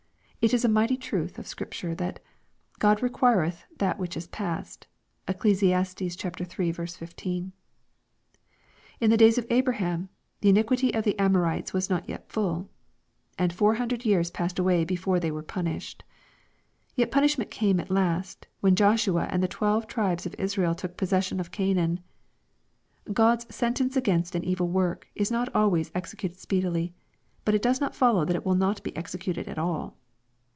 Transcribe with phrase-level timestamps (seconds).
[0.43, 2.19] It is a mighty truth of Scripture, that"
[2.79, 4.87] God requireth that which is past."
[5.27, 5.61] (Eccles.
[5.61, 5.83] iii.
[5.83, 7.51] 15.)
[8.99, 10.09] In the days of Abra ham"
[10.41, 12.67] the iniquity of the Amorites was not yet full,''
[13.37, 16.03] and four hundred years passed away before they were punished.
[16.95, 21.39] Yet punishment came at last, when Joshua and the twelve tribes of Israel took possession
[21.39, 21.99] of Canaan«—
[23.13, 26.95] God's *^ sentence against an evil work" is not always executed speedily,
[27.45, 29.97] but it does not follow that it will not be executed at all.